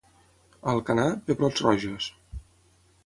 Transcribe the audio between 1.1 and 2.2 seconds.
pebrots rojos.